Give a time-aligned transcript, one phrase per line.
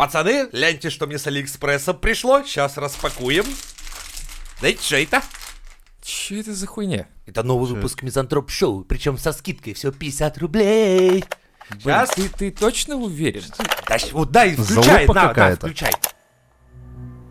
[0.00, 2.42] Пацаны, гляньте, что мне с Алиэкспресса пришло.
[2.42, 3.44] Сейчас распакуем.
[4.60, 5.22] Дайте, что это?
[6.02, 7.06] Че это за хуйня?
[7.26, 11.24] Это новый выпуск Мизантроп Шоу, причем со скидкой всего 50 рублей.
[11.70, 12.10] Блин, Сейчас.
[12.10, 13.44] ты, ты точно уверен?
[13.88, 15.66] Да, щ- вот дай, включай, Залупа на, да, какая-то.
[15.66, 15.92] включай.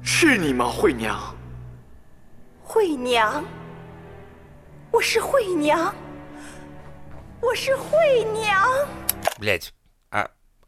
[0.02, 1.36] 是你吗，惠娘？
[2.64, 3.44] 惠娘，
[4.92, 5.94] 我是惠娘，
[7.42, 8.88] 我是惠娘。
[9.40, 9.74] Блять,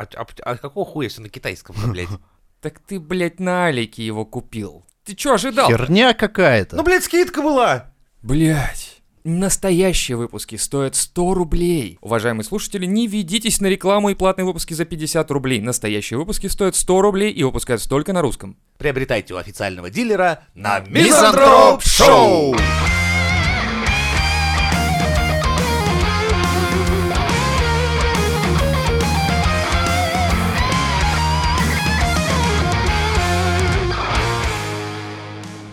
[0.02, 2.10] а, а, а, а какого хуя все на китайском, блядь?
[2.62, 4.86] Так ты, блядь, на Алике его купил.
[5.04, 5.68] Ты чё ожидал?
[5.68, 6.76] Херня какая-то.
[6.76, 7.92] Ну, блядь, скидка была.
[8.22, 9.02] Блять.
[9.24, 11.98] Настоящие выпуски стоят 100 рублей.
[12.02, 15.60] Уважаемые слушатели, не ведитесь на рекламу и платные выпуски за 50 рублей.
[15.60, 18.58] Настоящие выпуски стоят 100 рублей и выпускаются только на русском.
[18.78, 22.56] Приобретайте у официального дилера на Мизантроп Мизантроп Шоу.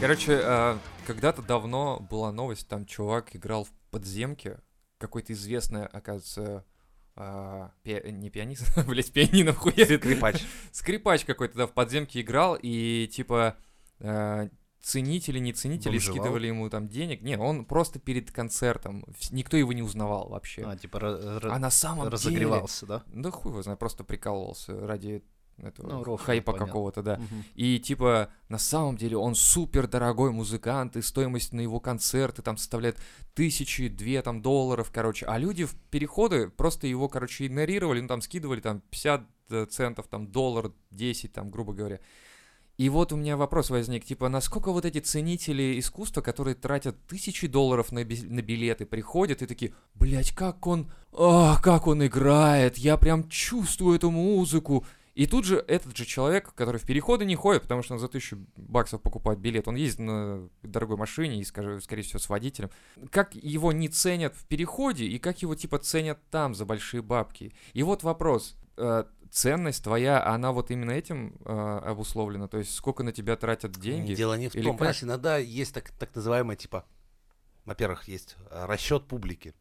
[0.01, 4.61] Короче, а, когда-то давно была новость, там чувак играл в подземке,
[4.99, 6.65] какой-то известный, оказывается,
[7.17, 10.01] а, пи- не пианист, блять, пианино хуярит.
[10.01, 10.45] Скрипач.
[10.71, 13.57] Скрипач какой-то, да, в подземке играл, и типа
[13.99, 14.49] а,
[14.81, 16.17] ценители, не ценители Бомжевал?
[16.17, 17.21] скидывали ему там денег.
[17.23, 20.63] Не, он просто перед концертом, никто его не узнавал вообще.
[20.65, 21.01] А, типа
[21.43, 22.11] А на самом деле...
[22.13, 23.03] разогревался, да?
[23.09, 25.25] Да хуй его знает, просто прикалывался ради
[25.63, 27.17] этого Ну, рофла, хайпа какого-то, да.
[27.17, 27.45] Мгм.
[27.55, 32.57] И типа на самом деле он супер дорогой музыкант, и стоимость на его концерты там
[32.57, 32.99] составляет
[33.35, 35.27] тысячи, две там долларов, короче.
[35.27, 39.23] А люди в переходы просто его, короче, игнорировали, ну там скидывали там 50
[39.71, 42.01] центов, там доллар, 10 там, грубо говоря.
[42.77, 47.49] И вот у меня вопрос возник, типа, насколько вот эти ценители искусства, которые тратят тысячи
[47.49, 52.79] долларов на, би- на билеты, приходят и такие, блять, как он, а, как он играет,
[52.79, 54.87] я прям чувствую эту музыку.
[55.19, 58.07] И тут же этот же человек, который в переходы не ходит, потому что он за
[58.07, 62.71] тысячу баксов покупает билет, он ездит на дорогой машине и, скажем, скорее всего, с водителем.
[63.11, 67.53] Как его не ценят в переходе и как его, типа, ценят там за большие бабки.
[67.73, 72.47] И вот вопрос, э, ценность твоя, она вот именно этим э, обусловлена?
[72.47, 74.15] То есть сколько на тебя тратят деньги?
[74.15, 74.79] Дело не в Или том, как?
[74.79, 76.85] понимаешь, иногда есть так, так называемое, типа,
[77.65, 79.53] во-первых, есть расчет публики.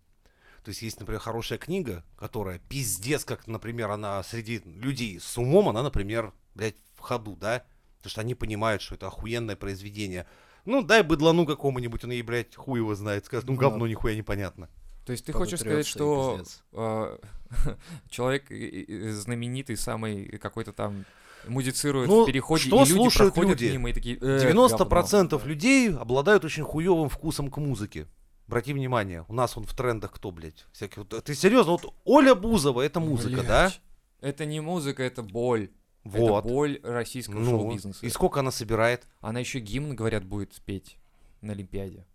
[0.68, 5.70] То есть есть, например, хорошая книга, которая пиздец, как, например, она среди людей с умом,
[5.70, 7.64] она, например, блядь, в ходу, да?
[8.00, 10.28] Потому что они понимают, что это охуенное произведение.
[10.66, 14.14] Ну, дай быдлану какому-нибудь, он ей, блядь, хуй его знает, скажет, ну, Ну, говно нихуя
[14.14, 14.68] непонятно.
[15.06, 16.38] То есть ты хочешь сказать, что
[16.74, 17.18] э,
[18.10, 21.06] человек знаменитый, самый какой-то там
[21.48, 23.72] музицирует Ну, в переходе, что и люди слушают проходят люди?
[23.72, 24.18] мимо и такие...
[24.18, 25.48] «Э, 90% говно».
[25.48, 28.06] людей обладают очень хуевым вкусом к музыке.
[28.48, 30.66] Обрати внимание, у нас он в трендах кто, блядь?
[30.72, 33.68] Всякие, вот, ты серьезно, вот Оля Бузова, это музыка, да?
[33.68, 33.82] Блядь.
[34.22, 35.70] Это не музыка, это боль.
[36.06, 36.40] Вот.
[36.46, 38.06] Это боль российского Ну, шоу-бизнеса.
[38.06, 39.06] и сколько она собирает?
[39.20, 40.98] Она еще гимн, говорят, будет петь
[41.42, 42.06] на Олимпиаде.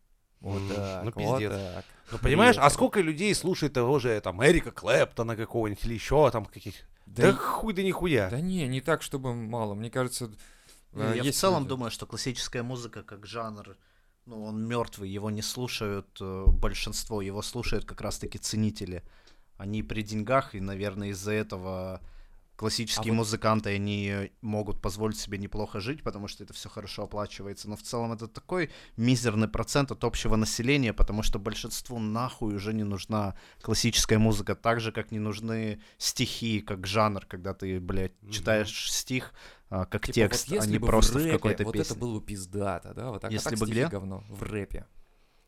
[0.41, 1.53] Вот так, ну, вот пиздец.
[1.53, 1.85] так.
[2.11, 2.75] Ну, понимаешь, а Приехали.
[2.75, 6.75] сколько людей слушает того же, там, Эрика Клэптона какого-нибудь или еще там каких
[7.07, 8.31] Да, Да, и- хуй да нихуя.
[8.31, 9.75] да не, не так, чтобы мало.
[9.75, 10.33] Мне кажется,
[10.95, 11.69] Не, э, Я в есть целом люди.
[11.71, 13.77] думаю, что классическая музыка как жанр,
[14.27, 19.03] ну, он мертвый, его не слушают э, большинство, его слушают как раз-таки ценители.
[19.57, 22.01] Они при деньгах, и, наверное, из-за этого
[22.57, 27.05] классические А вот- музыканты, они могут позволить себе неплохо жить, потому что это все хорошо
[27.05, 27.69] оплачивается.
[27.69, 32.73] Но в целом это такой мизерный процент от общего населения, потому что большинству нахуй уже
[32.73, 38.13] не нужна классическая музыка, так же, как не нужны стихи, как жанр, когда ты, блядь,
[38.31, 41.65] читаешь стих а, как Типа, текст, вот а не бы просто в, в, рэпе, какой-то
[41.65, 41.91] вот песне.
[41.91, 43.11] это было бы пиздато, да?
[43.11, 43.89] Вот так, а Если так бы где?
[43.89, 44.23] говно.
[44.29, 44.87] В рэпе.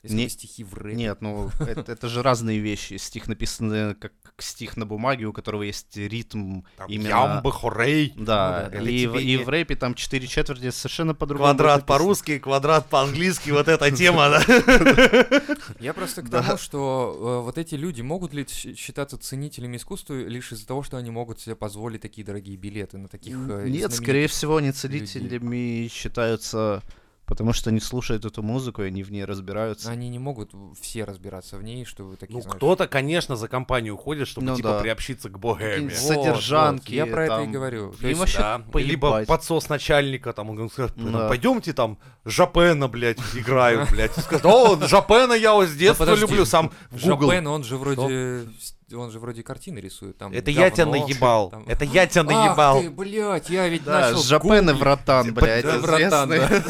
[0.04, 0.96] Если Не- стихи в рэпе.
[0.96, 2.98] Нет, ну это, это же разные вещи.
[2.98, 7.08] Стих написан как стих на бумаге, у которого есть ритм Там именно...
[7.08, 11.48] Ямба, хорей, Да, Ну да, и, в, и в рэпе там четыре четверти совершенно по-другому.
[11.54, 15.42] квадрат по-русски, квадрат по-английски, вот эта тема, да?
[15.80, 20.52] Я просто к тому, что э, вот эти люди могут ли считаться ценителями искусства лишь
[20.52, 24.28] из-за того, что они могут себе позволить такие дорогие билеты на таких э, Нет, скорее
[24.28, 26.82] всего, они целителями считаются,
[27.26, 29.90] потому что они слушают эту музыку, и они в ней разбираются.
[29.90, 33.94] Они не могут все разбираться в ней, чтобы такие, Ну, знаешь, кто-то, конечно, за компанию
[33.94, 34.80] уходит, чтобы, Ну типа, да.
[34.80, 35.88] приобщиться к богеме.
[35.88, 37.92] Вот, содержанки, вот, я про это и там, говорю.
[38.00, 41.28] То есть, вообще Да, либо подсос начальника, там, он скажет, Да.
[41.28, 44.16] пойдемте там, Жапена, блядь, играю, блядь.
[44.16, 46.72] И скажет, О, Жапена я вот с детства люблю, сам.
[46.98, 48.46] Шопен, он же вроде
[48.92, 50.18] он же вроде картины рисует.
[50.18, 51.50] Там Это я тебя говно, наебал.
[51.50, 52.80] там- Это я тебя Ах наебал.
[52.80, 54.72] ты, блядь, я ведь Да, начал Жапен и.
[54.74, 56.64] Вратан, блядь, Да, братан, известные.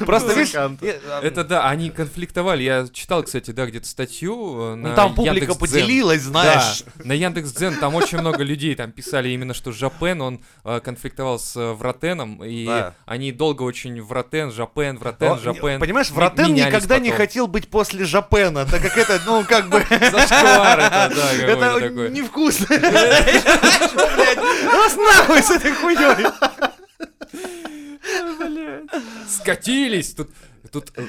[0.00, 0.70] Просто видишь, э,
[1.22, 2.62] Это да, они конфликтовали.
[2.62, 6.84] Я читал, кстати, да, где-то статью э, на ну, там публика поделилась, знаешь.
[6.96, 11.56] На Яндекс.Дзен там очень много людей там писали именно, что Жапен, он э, конфликтовал с
[11.56, 12.68] э, Вратеном, и
[13.06, 15.80] они долго очень Вратен, Жапен, Вратен, Жапен.
[15.80, 19.78] Понимаешь, Вратен никогда не хотел быть после Жапена, так как это, ну, как бы...
[19.88, 22.10] Зашквар это, да, Это такой.
[22.10, 22.66] невкусно.
[24.64, 26.26] Нас нахуй с этой хуйней.
[29.28, 30.14] Скатились!
[30.14, 30.30] Тут,
[30.72, 31.06] тут э,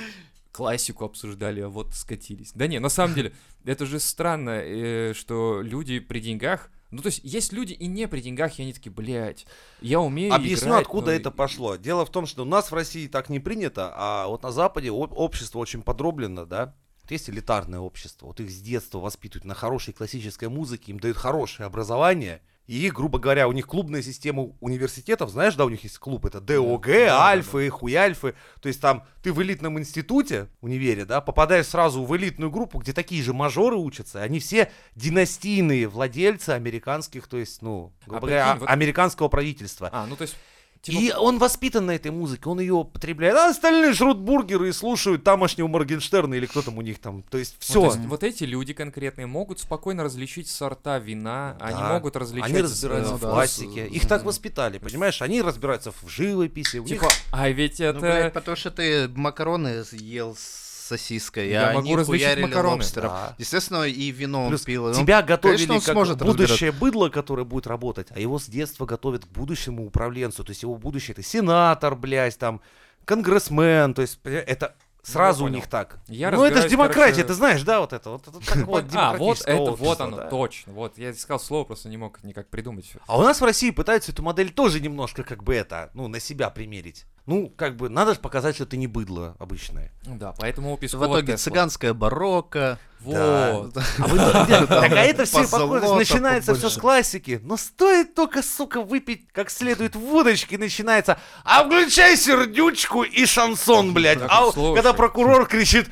[0.52, 2.52] классику обсуждали, а вот скатились.
[2.54, 3.34] Да не, на самом деле,
[3.66, 6.70] это же странно, э, что люди при деньгах...
[6.92, 9.46] Ну, то есть, есть люди и не при деньгах, и они такие, блядь,
[9.80, 11.78] я умею Объясню, играть, откуда но это пошло.
[11.78, 14.90] Дело в том, что у нас в России так не принято, а вот на Западе
[14.92, 16.76] об- общество очень подроблено, да.
[17.12, 21.18] Вот Есть элитарное общество, вот их с детства воспитывают на хорошей классической музыке, им дают
[21.18, 25.98] хорошее образование, и, грубо говоря, у них клубная система университетов, знаешь, да, у них есть
[25.98, 31.66] клуб, это ДОГ, Альфы, Хуяльфы, то есть там ты в элитном институте, универе, да, попадаешь
[31.66, 37.36] сразу в элитную группу, где такие же мажоры учатся, они все династийные владельцы американских, то
[37.36, 39.90] есть, ну, грубо говоря, прикинь, вот- американского правительства.
[39.92, 40.38] А, ну, то есть...
[40.82, 43.36] типа, И он воспитан на этой музыке, он ее употребляет.
[43.36, 47.24] А остальные жрут бургеры и слушают тамошнего Моргенштерна или кто там у них там.
[47.24, 47.86] То есть ну, все.
[47.86, 51.94] есть вот эти люди конкретные могут спокойно различить сорта вина, они Да.
[51.94, 52.50] могут различать...
[52.50, 53.88] Они разбираются э, в да, классике.
[53.88, 55.22] с- Их так воспитали, понимаешь?
[55.22, 56.78] Они разбираются в живописи.
[56.78, 58.00] У них Типа, а ведь Ну, это...
[58.00, 62.76] блядь, потому что ты макароны ел с сосиской, Я а могу они хуярили макароны.
[62.78, 63.10] лобстером.
[63.10, 63.36] Да.
[63.38, 64.88] Естественно, и вино он Плюс пил.
[64.88, 68.40] и он- тебя готовили конечно, он как сможет будущее быдло, которое будет работать, а его
[68.40, 70.44] с детства готовят к будущему управленцу.
[70.44, 72.62] То есть его будущее это сенатор, блядь, там,
[73.06, 73.94] конгрессмен.
[73.94, 75.56] То есть это сразу у понял.
[75.56, 75.98] них так.
[76.08, 78.10] Я ну это же демократия, короче- ты знаешь, да, вот это?
[78.12, 80.28] Вот такое вот А, вот это, вот оно, да.
[80.28, 80.74] точно.
[80.74, 82.92] Вот, я искал слово, просто не мог никак придумать.
[83.08, 86.20] А у нас в России пытаются эту модель тоже немножко как бы это, ну, на
[86.20, 87.06] себя примерить.
[87.28, 89.92] Ну, как бы, надо же показать, что ты не быдло обычное.
[90.06, 91.38] Да, поэтому у В Пескова итоге Тесла.
[91.52, 92.80] цыганская барокко.
[93.02, 93.76] Вот.
[93.98, 97.40] А вы так а это все похоже, начинается все с классики.
[97.44, 104.20] Но стоит только, сука, выпить как следует водочки, начинается, а включай сердючку и шансон, блядь.
[104.20, 104.76] Так, А слушай.
[104.76, 105.90] когда прокурор кричит,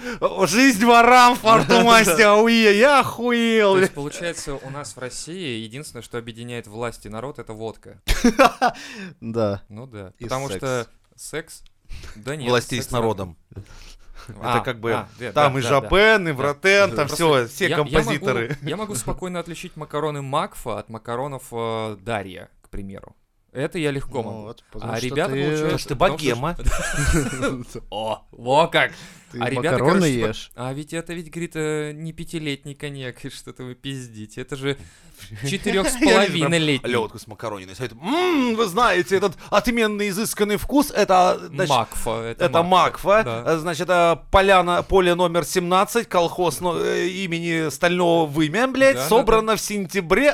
[0.47, 3.73] жизнь ворам, фарту масти, ауе, я охуел.
[3.73, 8.01] То есть, получается, у нас в России единственное, что объединяет власть и народ, это водка.
[9.21, 9.61] Да.
[9.69, 10.13] Ну да.
[10.19, 10.87] Потому что
[11.19, 11.63] секс...
[12.15, 12.49] Да нет.
[12.49, 13.37] Властей с народом.
[14.41, 17.47] А, Это как бы, а, да, там да, и да, Жапен, и Вратен, там все,
[17.47, 18.57] все я- я могу- композиторы.
[18.61, 23.15] Я могу спокойно отличить макароны Макфа от макаронов э, Дарья, к примеру.
[23.51, 24.41] Это я легко могу.
[24.43, 25.63] вот, А ребята, ты- получается...
[25.63, 26.55] Потому что ты богема.
[27.89, 28.91] О, во как!
[29.31, 30.51] Ты а ребята, макароны короче, типа, ешь.
[30.55, 34.41] А ведь это ведь, говорит, э, не пятилетний коньяк, и что-то вы пиздите.
[34.41, 34.75] Это же
[35.47, 36.89] четырех с половиной летний.
[36.89, 37.75] Лёдку с макарониной.
[37.91, 42.21] Ммм, вы знаете, этот отменный изысканный вкус, это, значит, Макфа.
[42.23, 43.43] Это, Это Макфа, Да.
[43.53, 49.03] э, значит, это поляна, поле номер 17, колхоз но- э, имени Стального Вымя, блядь, Да,
[49.03, 50.31] да, собрано в сентябре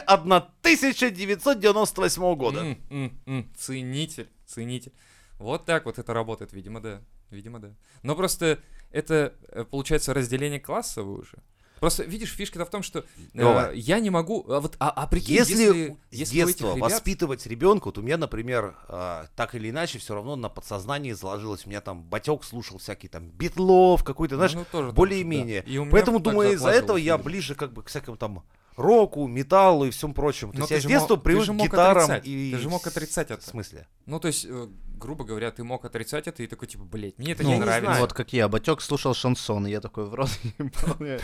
[0.66, 2.60] 1998 года.
[2.62, 4.92] М, м, м, Ценитель, ценитель.
[5.40, 7.02] Вот так вот это работает, видимо, да.
[7.32, 7.70] Видимо, да.
[8.04, 8.60] Но просто
[8.92, 11.38] это, э, получается, разделение классовое уже.
[11.80, 13.04] Просто, видишь, фишка-то в том, что
[13.34, 14.46] э, я не могу...
[14.50, 18.18] А, вот, а, а прикинь, Если, если, если детства ребят- воспитывать ребенка, вот у меня,
[18.18, 21.66] например, а, так или иначе, все равно на подсознании заложилось.
[21.66, 25.64] У меня там батек слушал всякий там битлов, какой-то, знаешь, Ну, так более-менее.
[25.68, 25.92] да.
[25.92, 28.44] Поэтому, думаю, из-за этого я ближе как бы к всякому там
[28.76, 30.52] року, металлу и всем прочему.
[30.52, 32.04] То Но есть ты я с же детства мог- ты привык же к мог гитарам
[32.04, 32.52] отрицать, и...
[32.52, 33.48] ты же мог отрицать В это.
[33.50, 33.88] смысле?
[34.06, 37.32] Ну, то есть, э, грубо говоря, ты мог отрицать это и такой, типа, блядь, мне
[37.34, 37.86] это Ну, не нравится.
[37.86, 38.02] знаю.
[38.02, 40.30] Вот как я, Батек слушал шансон, и я такой в рот.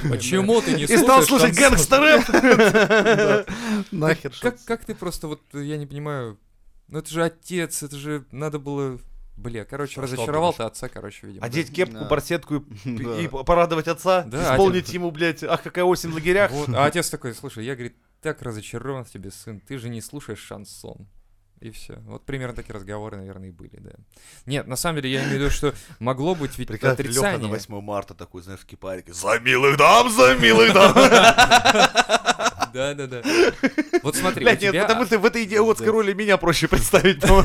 [0.10, 3.46] Почему ты не И стал слушаешь слушать гэнгстер
[3.92, 4.34] Нахер
[4.66, 6.38] как ты просто, вот, я не понимаю,
[6.88, 9.00] ну это же отец, это же надо было...
[9.38, 11.46] Бля, короче, Что разочаровал ты отца, короче, видимо.
[11.46, 12.06] Одеть кепку, Да.
[12.06, 13.20] барсетку и, Да.
[13.20, 16.52] и порадовать отца, Да, исполнить ему, блядь, ах, какая осень в лагерях.
[16.52, 20.02] Вот, А отец такой, слушай, я, говорит, так разочарован в тебе, сын, ты же не
[20.02, 21.08] слушаешь шансон.
[21.60, 21.98] И все.
[22.08, 23.92] Вот примерно такие разговоры, наверное, и были, да.
[24.48, 27.10] Нет, на самом деле, я имею в виду, что могло быть ведь Прикольно, Леха на
[27.10, 27.50] отрицание.
[27.50, 29.14] 8 марта такой, знаешь, в кипарике.
[29.14, 30.94] За милых дам, за милых дам.
[32.74, 33.22] Да-да-да.
[34.04, 35.92] Вот смотри, у Блядь, нет, тебя, потому что в этой идиотской Да.
[35.94, 37.44] роли меня проще представить по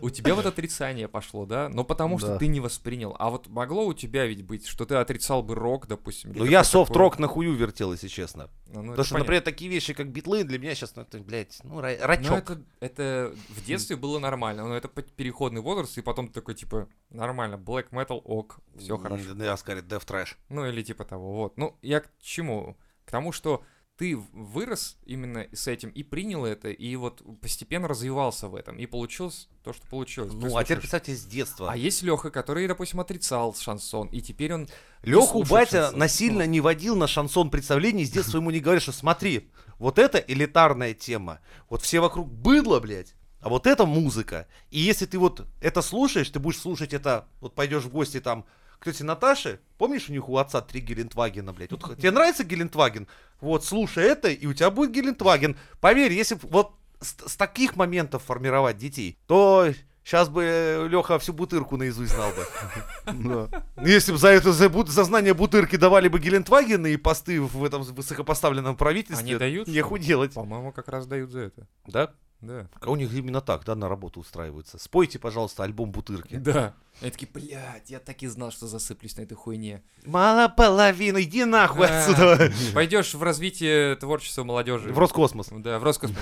[0.00, 1.68] у тебя вот отрицание пошло, да?
[1.68, 2.38] Но потому что Да.
[2.38, 3.16] ты не воспринял.
[3.18, 6.32] А вот могло у тебя ведь быть, что ты отрицал бы рок, допустим.
[6.34, 8.48] Ну я софт-рок на хую вертел, если честно.
[8.68, 9.18] Ну, ну, Потому что, понятно.
[9.18, 12.38] например, такие вещи, как битлы, для меня сейчас, ну, это, блядь, ну, ра- Ну, рачок.
[12.50, 16.88] это, это в детстве было нормально, но это переходный возраст, и потом ты такой, типа,
[17.10, 19.24] нормально, black metal, ок, все хорошо.
[19.38, 20.36] Я скорее Death Trash.
[20.48, 21.58] Ну, или типа того, вот.
[21.58, 22.76] Ну, я к чему?
[23.04, 23.62] К тому, что
[23.96, 28.86] ты вырос именно с этим и принял это, и вот постепенно развивался в этом, и
[28.86, 30.32] получилось то, что получилось.
[30.32, 31.70] Ну, а теперь представьте с детства.
[31.70, 34.68] А есть Леха, который, допустим, отрицал шансон, и теперь он...
[35.02, 35.98] Леху батя шансон.
[35.98, 40.18] насильно не водил на шансон представлений, с детства ему не говорят, что смотри, вот это
[40.18, 44.46] элитарная тема, вот все вокруг быдло, блядь, а вот это музыка.
[44.70, 48.46] И если ты вот это слушаешь, ты будешь слушать это, вот пойдешь в гости там
[48.82, 53.06] к тете Наташе, помнишь, у них у отца три Гелендвагена, блядь, вот тебе нравится Гелендваген?
[53.40, 55.56] Вот, слушай это, и у тебя будет Гелендваген.
[55.80, 59.68] Поверь, если вот с, с таких моментов формировать детей, то
[60.02, 63.48] сейчас бы Леха всю бутырку наизусть знал бы.
[63.84, 68.76] Если бы за это за, знание бутырки давали бы Гелендвагены и посты в этом высокопоставленном
[68.76, 70.34] правительстве, Они дают, неху делать.
[70.34, 71.68] По-моему, как раз дают за это.
[71.86, 72.12] Да?
[72.42, 72.68] Да.
[72.80, 74.76] А у них именно так, да, на работу устраиваются.
[74.78, 76.34] Спойте, пожалуйста, альбом бутырки.
[76.36, 76.74] Да.
[77.00, 79.82] Они такие, блядь, я так и знал, что засыплюсь на этой хуйне.
[80.04, 82.04] Мало половины, иди нахуй Да.
[82.04, 82.52] отсюда.
[82.74, 84.92] Пойдешь в развитие творчества молодежи.
[84.92, 85.48] В Роскосмос.
[85.50, 86.18] Да, в Роскосмос.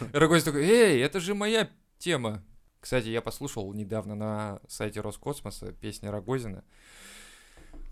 [0.12, 2.42] Рогозин такой, эй, это же моя тема.
[2.80, 6.64] Кстати, я послушал недавно на сайте Роскосмоса песни Рогозина.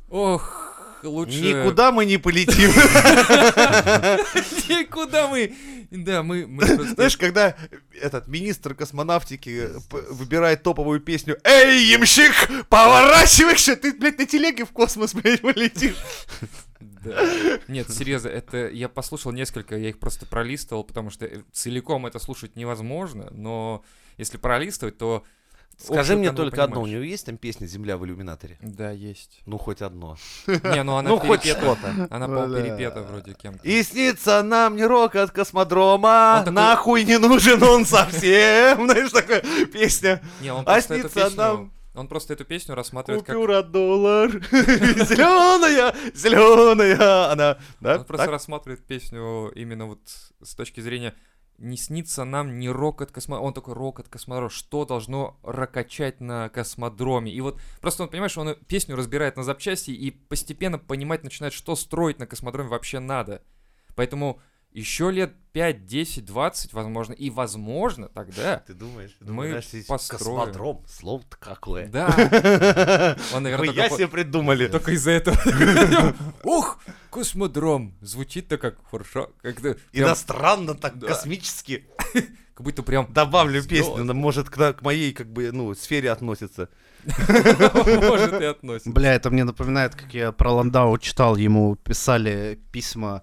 [0.08, 1.40] Ох, лучше...
[1.40, 2.70] Никуда мы не полетим.
[4.68, 5.54] Никуда мы...
[5.90, 6.44] Да, мы...
[6.94, 7.56] Знаешь, когда
[8.00, 12.32] этот министр космонавтики п- выбирает топовую песню «Эй, ямщик,
[12.68, 15.96] поворачивайся!» Ты, блядь, на телеге в космос, блядь, полетишь.
[16.80, 17.58] Да.
[17.68, 22.18] Нет, серьезно, это я послушал несколько, я их просто пролистывал, потому что э, целиком это
[22.18, 23.82] слушать невозможно, но
[24.18, 25.24] если пролистывать, то...
[25.82, 28.58] Скажи мне только одно, у него есть там песня «Земля в иллюминаторе»?
[28.60, 29.40] Да, есть.
[29.46, 30.16] Ну, хоть одно.
[30.46, 31.76] Не, ну она Ну, хоть перепета.
[31.76, 32.08] что-то.
[32.10, 32.36] Она Бля.
[32.42, 33.66] полперепета вроде кем-то.
[33.66, 38.84] И снится нам не рок от космодрома, нахуй не нужен он совсем.
[38.86, 40.20] Знаешь, такая песня.
[40.40, 41.70] Не, он А просто эту песню...
[41.92, 43.34] Он просто эту песню рассматривает как...
[43.34, 47.96] Купюра доллар, зеленая, зеленая, она, да?
[47.98, 49.98] Он просто рассматривает песню именно вот
[50.40, 51.14] с точки зрения
[51.60, 53.46] не снится нам ни рок от космодрома.
[53.48, 54.50] Он такой рок от космодрома.
[54.50, 57.30] Что должно ракачать на космодроме?
[57.30, 61.76] И вот просто он, понимаешь, он песню разбирает на запчасти и постепенно понимать начинает, что
[61.76, 63.42] строить на космодроме вообще надо.
[63.94, 64.40] Поэтому
[64.72, 68.58] еще лет 5, 10, 20, возможно, и возможно тогда...
[68.66, 69.16] Ты думаешь?
[69.20, 70.38] Мы думаешь, построим.
[70.38, 71.86] Космодром, слово-то какое.
[71.88, 72.06] Да,
[73.34, 74.68] он, наверное, Хуя только, себе придумали.
[74.68, 75.36] только из-за этого.
[76.44, 76.78] Ух,
[77.10, 77.96] космодром.
[78.00, 79.30] Звучит-то как хорошо.
[79.42, 81.08] Как-то Иностранно так, Да.
[81.08, 81.84] космически.
[82.54, 86.68] как будто прям Добавлю песню, она может к к моей, как бы, ну, сфере относится.
[87.04, 88.90] может и относится.
[88.90, 93.22] Бля, это мне напоминает, как я про Ландау читал, ему писали письма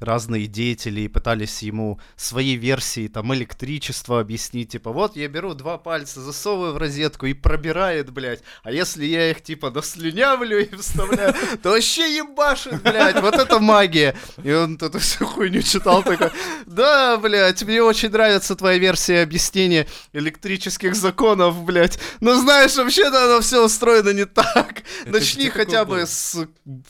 [0.00, 5.78] разные деятели и пытались ему свои версии там электричества объяснить, типа, вот я беру два
[5.78, 11.34] пальца, засовываю в розетку и пробирает, блядь, а если я их, типа, дослюнявлю и вставляю,
[11.62, 14.16] то вообще ебашит, блядь, вот это магия.
[14.42, 16.30] И он эту всю хуйню читал, такой,
[16.66, 23.40] да, блядь, мне очень нравится твоя версия объяснения электрических законов, блядь, но знаешь, вообще-то оно
[23.40, 24.82] все устроено не так.
[25.06, 26.46] Начни хотя бы с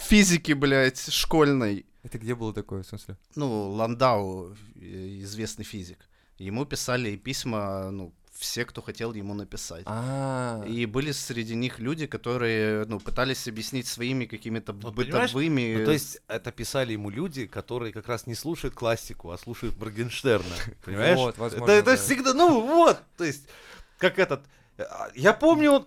[0.09, 1.88] физики, блядь, школьной.
[2.03, 3.17] Это где было такое, в смысле?
[3.35, 6.09] Ну, Ландау, э, известный физик.
[6.39, 9.83] Ему писали письма, ну, все, кто хотел ему написать.
[9.87, 15.79] А, И были среди них люди, которые, ну, пытались объяснить своими какими-то Вот понимаешь, бытовыми...
[15.79, 19.77] Ну, то есть это писали ему люди, которые как раз не слушают классику, а слушают
[19.79, 20.55] Моргенштерна.
[20.85, 21.17] Понимаешь?
[21.19, 21.97] Вот, возможно, это, это да.
[21.97, 23.49] всегда, ну вот, то есть,
[23.99, 24.45] как этот...
[24.79, 25.85] а, Я помню,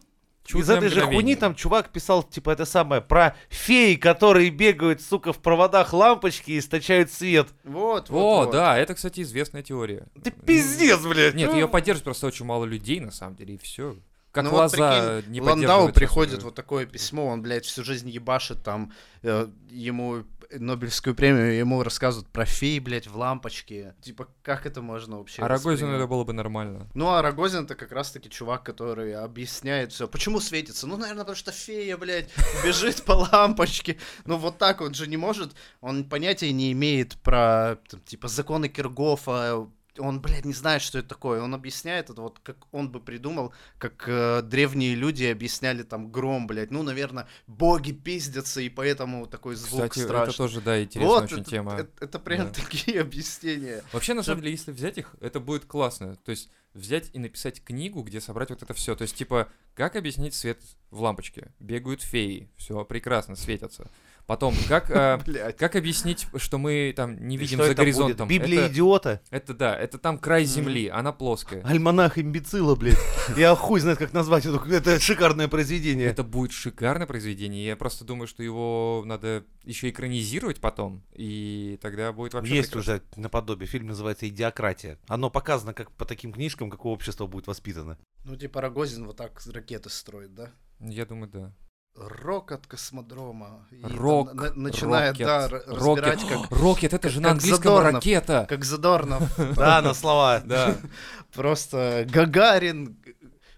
[0.60, 1.15] из Чудное этой же мгновение.
[1.15, 6.51] хуйни там чувак писал, типа, это самое, про феи, которые бегают, сука, в проводах лампочки
[6.51, 7.48] и источают свет.
[7.63, 8.51] Вот, вот, О, вот.
[8.51, 10.08] да, это, кстати, известная теория.
[10.24, 11.36] Ты пиздец, блядь.
[11.36, 11.58] Нет, ну.
[11.58, 13.96] ее поддерживает просто очень мало людей, на самом деле, и все.
[14.31, 18.10] Как Ну вот лоза прикинь, не Ландау приходит вот такое письмо, он, блядь, всю жизнь
[18.10, 18.93] ебашит там,
[19.24, 23.96] э, ему Нобелевскую премию, ему рассказывают про фей, блядь, в лампочке.
[24.01, 26.88] Типа, как это можно вообще А Рогозину это было бы нормально.
[26.93, 30.08] Ну, а Рогозин это как раз-таки чувак, который объясняет все.
[30.08, 30.88] Почему светится?
[30.88, 32.29] Ну, наверное, потому что фея, блядь,
[32.63, 33.98] бежит по лампочке.
[34.25, 35.53] Ну, вот так он же не может.
[35.79, 39.67] Он понятия не имеет про, там, типа, законы Киргофа,
[39.98, 41.41] он, блядь, не знает, что это такое.
[41.41, 46.48] Он объясняет это вот, как он бы придумал, как э, древние люди объясняли там гром,
[46.48, 46.71] блядь.
[46.71, 50.29] Ну, наверное, боги пиздятся, и поэтому такой звук Кстати, страшный.
[50.29, 51.74] это тоже, да, интересная вот, очень это, тема.
[51.75, 52.53] Это, это прям Да.
[52.53, 53.83] такие объяснения.
[53.91, 56.15] Вообще, на самом деле, если взять их, это будет классно.
[56.15, 58.95] То есть взять и написать книгу, где собрать вот это все.
[58.95, 61.51] То есть, типа, как объяснить свет в лампочке?
[61.60, 63.89] Бегают феи, все прекрасно, светятся.
[64.25, 64.90] Потом, как,
[65.25, 65.58] Блядь.
[65.58, 67.78] как объяснить, что мы там не видим за это будет?
[67.78, 68.28] горизонтом?
[68.28, 69.22] Библия это, идиота?
[69.30, 71.62] это да, это там край земли, она плоская.
[71.63, 72.98] Альманах имбецила, блядь.
[73.36, 74.62] Я хуй знает, как назвать это.
[74.70, 76.08] Это шикарное произведение.
[76.08, 77.66] Это будет шикарное произведение.
[77.66, 82.94] Я просто думаю, что его надо еще экранизировать потом, и тогда будет вообще Есть прекрасно.
[82.96, 83.68] уже наподобие.
[83.68, 84.98] Фильм называется «Идиократия».
[85.08, 87.98] Оно показано как по таким книжкам, какое общество будет воспитано.
[88.25, 90.51] Ну, типа Рогозин вот так ракеты строит, да?
[90.80, 91.54] Я думаю, да.
[91.95, 93.67] Рок от космодрома.
[93.71, 95.67] И там на- начинает, рокет, да, р- рокет.
[96.05, 97.93] разбирать, как, Рокет, это же на английском Задорнов.
[97.95, 98.45] ракета.
[98.50, 99.24] как Задорнов.
[99.55, 100.41] Да, на слова.
[100.45, 100.75] Да.
[101.33, 102.98] Просто Гагарин,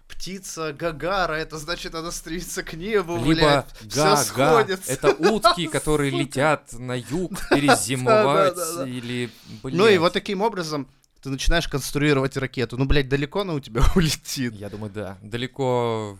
[0.08, 3.66] птица Гагара, это значит, она стремится к небу, Либо блядь.
[3.88, 4.16] Все га-га.
[4.16, 4.92] сходится.
[4.92, 8.58] Это утки, которые летят на юг перезимовать.
[8.86, 9.30] Или,
[9.62, 9.98] Ну и блядь.
[10.00, 10.88] вот таким образом
[11.22, 12.76] ты начинаешь конструировать ракету.
[12.76, 14.52] Ну, блядь, далеко она у тебя улетит.
[14.54, 15.18] Я думаю, да.
[15.22, 16.18] Далеко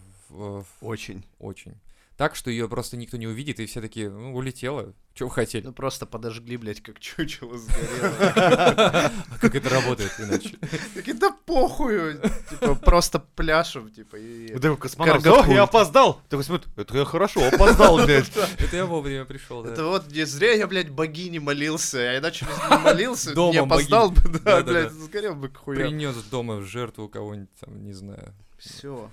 [0.80, 1.24] Очень.
[1.38, 1.74] очень.
[2.16, 4.94] Так, что ее просто никто не увидит, и все такие, ну, улетела.
[5.14, 5.64] Чего вы хотели?
[5.64, 9.12] Ну, просто подожгли, блядь, как чучело сгорело.
[9.30, 10.56] А как это работает иначе?
[10.94, 12.20] Такие, да похуй.
[12.50, 14.48] Типа, просто пляшем, типа, и...
[14.54, 15.26] Такой космонавт.
[15.26, 16.20] «О, я опоздал.
[16.28, 18.30] Такой смотрит, это я хорошо опоздал, блядь.
[18.58, 19.72] Это я вовремя пришел, да.
[19.72, 23.58] Это вот не зря я, блядь, богине молился, а иначе бы не молился, Дома не
[23.58, 25.82] опоздал бы, да, блядь, сгорел бы к хуям.
[25.82, 28.34] Принес дома в жертву кого-нибудь там, не знаю.
[28.56, 29.10] Все.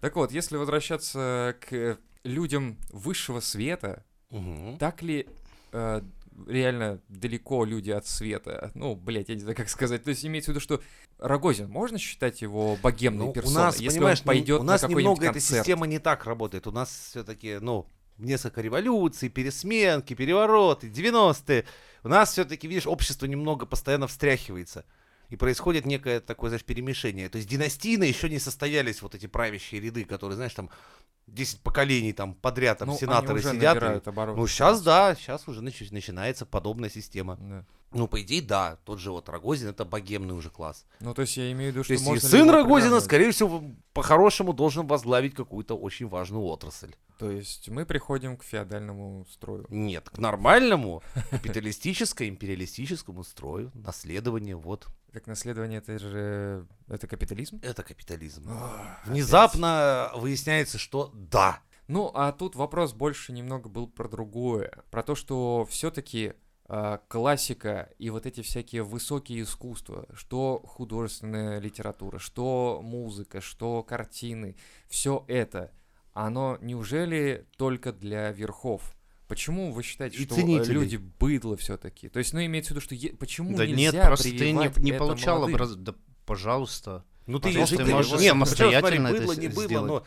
[0.00, 4.78] Так вот, если возвращаться к людям высшего света, Мгм.
[4.78, 5.26] так ли
[5.72, 6.02] э,
[6.46, 8.70] реально далеко люди от света?
[8.74, 10.02] Ну, блядь, я не знаю, как сказать.
[10.04, 10.80] То есть имеется в виду, что
[11.18, 14.82] Рогозин, можно считать его богемной Ну, у персоной, нас, если понимаешь, он пойдет у нас
[14.82, 15.60] на немного эта концерт?
[15.66, 16.66] система не так работает.
[16.66, 17.86] У нас все-таки, ну,
[18.18, 21.64] несколько революций, пересменки, перевороты, 90-е.
[22.04, 24.84] У нас все-таки, видишь, общество немного постоянно встряхивается.
[25.32, 27.30] И происходит некое такое, знаешь, перемешение.
[27.30, 30.68] То есть династийно еще не состоялись вот эти правящие ряды, которые, знаешь, там
[31.26, 33.76] 10 поколений там подряд там Ну, сенаторы уже сидят.
[33.82, 34.38] и- обороты.
[34.38, 37.38] Ну, сейчас да, сейчас уже начи- начинается подобная система.
[37.40, 37.64] Да.
[37.92, 40.84] Ну, по идее, да, тот же вот Рогозин это богемный уже класс.
[41.00, 43.30] Ну, то есть я имею в виду, То что есть и можно сын Рогозина, скорее
[43.30, 46.94] всего, по-хорошему должен возглавить какую-то очень важную отрасль.
[47.18, 49.64] То есть мы приходим к феодальному строю.
[49.70, 56.66] Нет, к нормальному капиталистическо-империалистическому строю, наследование, вот, Как наследование, это же...
[56.88, 57.60] Это капитализм?
[57.62, 58.46] это капитализм.
[58.48, 61.60] Ах, Внезапно выясняется, что да.
[61.86, 64.72] Ну, а тут вопрос больше немного был про другое.
[64.90, 66.32] Про то, что все-таки
[67.08, 74.56] классика и вот эти всякие высокие искусства, что художественная литература, что музыка, что картины,
[74.88, 75.70] все это,
[76.14, 78.94] оно неужели только для верхов?
[79.32, 80.74] Почему вы считаете, И что э, ценителей.
[80.74, 82.08] люди быдло все-таки?
[82.10, 84.70] То есть, ну, имеется в виду, что е- почему Да нельзя нет, просто ты не,
[84.82, 85.74] не это получал образ...
[85.76, 85.94] Да,
[86.26, 87.04] пожалуйста.
[87.26, 89.88] Ну ты, Пожалуйста, же- ты можешь нет, самостоятельно смотри, это было, не было, сделать.
[89.88, 90.04] но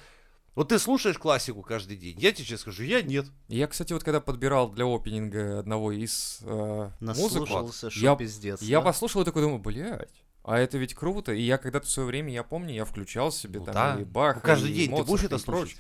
[0.54, 3.26] вот ты слушаешь классику каждый день, я тебе сейчас скажу, я нет.
[3.48, 8.62] Я, кстати, вот когда подбирал для опенинга одного из э, что я- пиздец.
[8.62, 8.86] Я да?
[8.86, 10.10] послушал и такой думаю, блядь,
[10.44, 11.32] а это ведь круто.
[11.34, 14.02] И я когда-то в свое время, я помню, я включал себе Ну там да.
[14.02, 15.78] и Баха, Ну, каждый и день ты Моцарта, будешь это и прочее.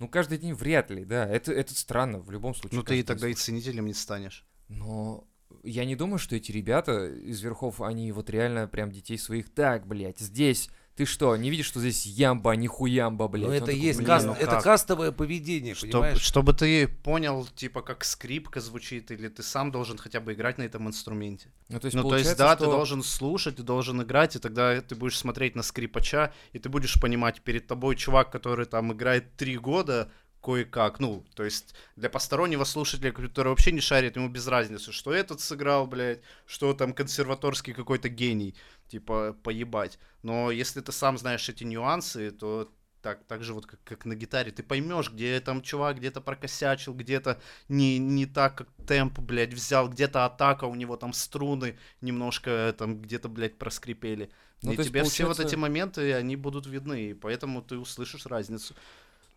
[0.00, 1.28] Ну, каждый день вряд ли, да.
[1.28, 2.78] Это, это странно, в любом случае.
[2.78, 4.46] Ну ты и тогда и ценителем не станешь.
[4.68, 5.28] Но
[5.62, 9.86] я не думаю, что эти ребята из верхов, они вот реально прям детей своих, так,
[9.86, 10.70] блядь, здесь...
[11.00, 13.46] Ты что, не видишь, что здесь ямба, а не хуямба, блядь?
[13.48, 14.64] Он это такой, есть «Блин, каст- ну это как?
[14.64, 16.20] кастовое поведение, Чтоб- понимаешь?
[16.20, 20.64] чтобы ты понял, типа, как скрипка звучит, или ты сам должен хотя бы играть на
[20.64, 21.48] этом инструменте.
[21.70, 24.38] Ну, то есть, ну, то есть, да, ты что- должен слушать, ты должен играть, и
[24.40, 28.92] тогда ты будешь смотреть на скрипача, и ты будешь понимать, перед тобой чувак, который там
[28.92, 34.28] играет три года, кое-как, ну, то есть для постороннего слушателя, который вообще не шарит, ему
[34.28, 38.54] без разницы, что этот сыграл, блядь, что там консерваторский какой-то гений,
[38.88, 39.98] типа, поебать.
[40.22, 42.72] Но если ты сам знаешь эти нюансы, то
[43.02, 46.94] так, так же вот как, как на гитаре, ты поймешь, где там чувак где-то прокосячил,
[46.94, 52.74] где-то не, не так, как темп, блядь, взял, где-то атака, у него там струны немножко
[52.76, 54.30] там где-то, блядь, проскрипели.
[54.62, 58.26] Ну, и тебе все вот получается- эти моменты, они будут видны, и поэтому ты услышишь
[58.26, 58.74] разницу.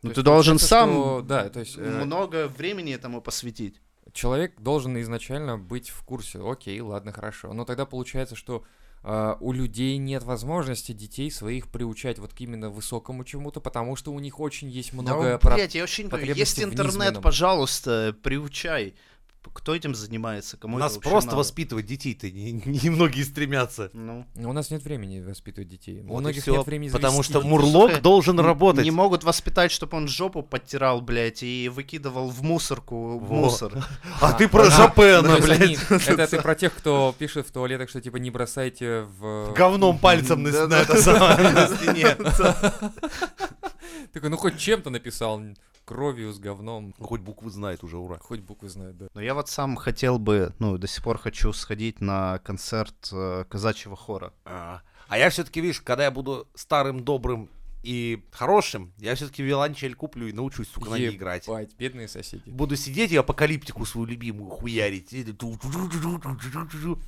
[0.08, 3.82] Есть ты должен сам что- да, то есть, э, много времени этому посвятить.
[4.12, 6.40] человек должен изначально быть в курсе.
[6.40, 7.54] Окей, ладно, хорошо.
[7.54, 8.64] Но тогда получается, что
[9.06, 14.14] а, у людей нет возможности детей своих приучать вот к именно высокому чему-то, потому что
[14.14, 15.24] у них очень есть много...
[15.24, 16.36] да, про- блядь, я вообще не понимаю.
[16.38, 17.22] Есть интернет, низменном.
[17.22, 18.96] пожалуйста, приучай.
[19.52, 20.58] Кто этим занимается?
[20.58, 21.38] Кому Нас это вообще просто надо?
[21.38, 23.90] воспитывать детей-то не- немногие стремятся.
[23.94, 26.02] Ну, Но у нас нет времени воспитывать детей.
[26.02, 27.42] У Вот и многих всё, нет времени потому завести что.
[27.42, 28.84] Мурлок Слушай, должен работать.
[28.86, 33.36] Не могут воспитать, чтобы он жопу подтирал, блядь, и выкидывал в мусорку в Во.
[33.36, 33.74] мусор.
[34.22, 34.68] А ты про А,
[35.24, 35.62] то есть блядь.
[35.62, 35.78] они-
[36.08, 39.54] Это ты про тех, кто пишет в туалетах, что типа не бросайте в...
[39.56, 40.52] Говном пальцем на
[41.78, 42.16] стене.
[44.14, 45.42] Такой, ну хоть чем-то написал,
[45.86, 46.94] кровью с говном.
[46.98, 48.18] Ну, Хоть буквы знает уже, ура.
[48.20, 49.08] Хоть буквы знает, да.
[49.14, 53.46] Но я вот сам хотел бы, ну, до сих пор хочу сходить на концерт э,
[53.50, 54.34] казачьего хора.
[54.46, 54.82] А
[55.14, 57.50] а я все-таки, видишь, когда я буду старым, добрым
[57.84, 61.46] и хорошим, я все-таки виолончель куплю и научусь, сука, на ней играть.
[61.46, 62.50] Ебать, бедные соседи.
[62.50, 65.10] Буду сидеть и апокалиптику свою любимую хуярить.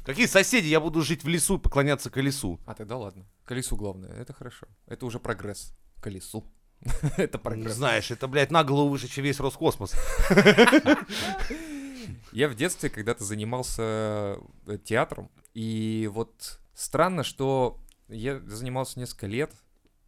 [0.05, 0.67] Какие соседи?
[0.67, 2.59] Я буду жить в лесу и поклоняться колесу.
[2.67, 3.25] А тогда ладно.
[3.45, 4.67] Колесу главное, это хорошо.
[4.85, 5.73] Это уже прогресс.
[5.99, 6.45] Колесу.
[7.17, 7.73] Это Ну, прогресс.
[7.73, 9.95] Знаешь, это, блядь, на голову выше, чем весь Роскосмос.
[12.31, 19.53] Я в детстве когда-то занимался э, театром, и вот странно, что я занимался несколько лет,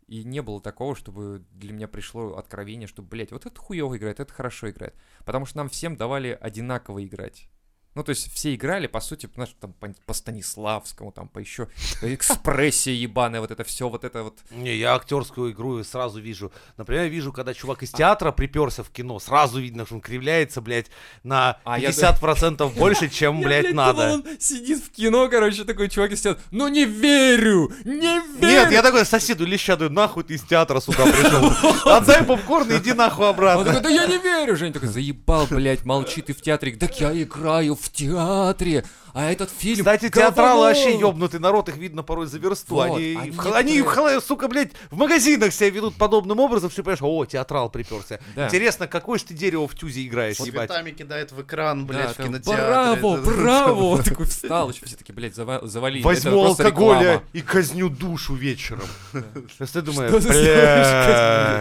[0.07, 4.19] и не было такого, чтобы для меня пришло откровение, что, блядь, вот это хуево играет,
[4.19, 4.93] это хорошо играет.
[5.25, 7.49] Потому что нам всем давали одинаково играть.
[7.97, 11.67] Ну, то есть все играли, по сути, знаешь, там по, по Станиславскому, там по еще
[12.03, 14.37] экспрессия ебаная, вот это все, вот это вот.
[14.51, 16.51] Не, я актерскую игру сразу вижу.
[16.77, 20.61] Например, я вижу, когда чувак из театра приперся в кино, сразу видно, что он кривляется,
[20.61, 20.91] блядь,
[21.23, 24.13] на А я 50% больше, чем, блядь, надо.
[24.13, 28.41] он сидит в кино, короче, такой чувак из театра, ну не верю, не верю.
[28.41, 31.51] Нет, я такой соседу леща даю, нахуй ты из театра сюда пришел.
[31.91, 33.65] Отдай попкорн и иди нахуй Он обратно.
[33.65, 36.75] такой, да я не верю, Женя такой, заебал, блядь, молчи ты в театре.
[36.75, 40.21] Так я играю в театре, а этот фильм Кстати, говно».
[40.29, 42.75] театралы вообще ёбнутый народ, их видно порой за версту.
[42.75, 46.69] Вот, они, они в- они, некоторые- в- сука, блядь, в магазинах себя ведут подобным образом,
[46.69, 48.19] что ты понимаешь, о, театрал приперся.
[48.35, 48.45] Да.
[48.45, 50.69] Интересно, какое ж ты дерево в тюзе играешь, ебать.
[50.69, 52.65] Цветами кидает в экран, Да, блядь, в там, кинотеатре.
[52.65, 54.03] Браво, Это- браво!
[54.03, 56.03] Такой встал, еще все таки, блядь, зава- завалили.
[56.03, 58.81] Возьму алкоголя и казню душу вечером.
[59.11, 61.05] Ты думаешь, Что ты сделаешь,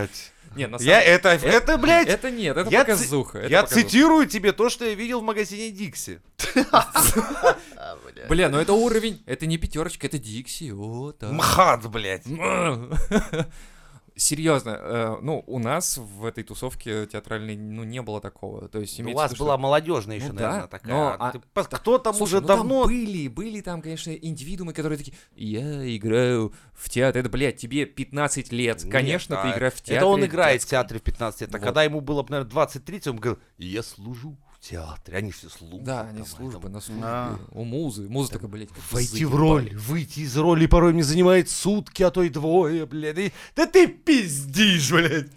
[0.09, 0.33] блядь.
[0.57, 3.39] Не, на Я самом- это, это, блядь, Это нет, это я ци- показуха.
[3.39, 3.83] это я показуха.
[3.89, 6.21] цитирую тебе то, что я видел в магазине Дикси.
[8.29, 8.49] Бля.
[8.49, 10.73] Ну это уровень, это не пятерочка, это Дикси.
[11.19, 11.31] Так.
[11.33, 12.25] МХАТ, блядь.
[14.19, 18.67] Серьезно, э, ну, у нас в этой тусовке театральной, ну, не было такого.
[18.67, 20.95] То есть, У вас виду, что- была молодежная еще, Ну наверное, да, такая.
[20.95, 22.85] но, А а, ты по- Кто там Слушай, уже ну там давно...
[22.87, 27.21] были, были там, конечно, индивидуумы, которые такие, я играю в театр.
[27.21, 28.83] Это, блядь, тебе 15 лет.
[28.85, 29.97] Нет, Конечно, ты а играешь в театре.
[29.99, 31.55] Это он играет в театре в 15 лет.
[31.55, 31.65] А Вот.
[31.65, 34.39] когда ему было, наверное, 20-30, он говорил, я служу
[34.71, 35.19] театре.
[35.19, 35.85] Они все служат.
[35.85, 36.73] Да, они там, службы там.
[36.73, 37.05] на службе.
[37.05, 37.39] А.
[37.53, 38.09] У музы.
[38.09, 42.11] Муза такая, блядь, как Войти в роль, выйти из роли порой мне занимает сутки, а
[42.11, 43.19] то и двое, блядь.
[43.19, 45.31] И- Да ты пиздишь, блядь.